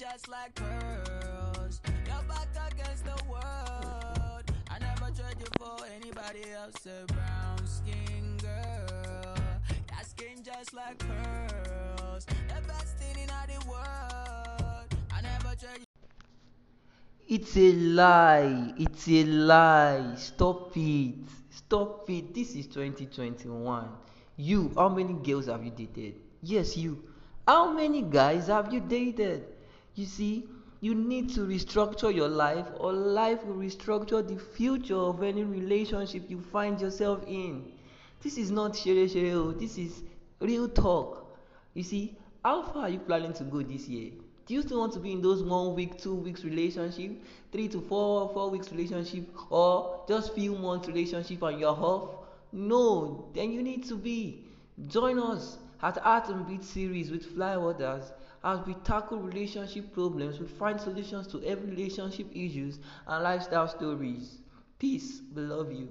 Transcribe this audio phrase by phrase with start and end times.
[0.00, 1.82] just like pearls.
[2.26, 4.44] Back against the world.
[4.70, 6.86] I never trade you for anybody else.
[6.86, 9.36] A brown skin girl.
[10.02, 12.24] Skin just like pearls.
[12.24, 14.88] The best thing in the world.
[15.12, 15.84] I never trade
[17.28, 18.72] It's a lie.
[18.78, 20.14] It's a lie.
[20.16, 21.14] Stop it.
[21.50, 22.32] Stop it.
[22.32, 23.88] This is 2021.
[24.38, 26.14] You, how many girls have you dated?
[26.42, 27.04] Yes, you.
[27.46, 29.59] How many guys have you dated?
[29.94, 30.48] You see,
[30.80, 36.30] you need to restructure your life, or life will restructure the future of any relationship
[36.30, 37.70] you find yourself in.
[38.22, 40.02] This is not shere shere, this is
[40.40, 41.36] real talk.
[41.74, 44.12] You see, how far are you planning to go this year?
[44.46, 47.12] Do you still want to be in those one week, two weeks relationship,
[47.52, 52.10] three to four, four weeks relationship, or just few months relationship and you're off?
[52.52, 54.44] No, then you need to be.
[54.88, 58.12] Join us at Art and Beat series with Fly Waters
[58.42, 64.38] as we tackle relationship problems, we find solutions to every relationship issues and lifestyle stories.
[64.78, 65.88] Peace, we love you.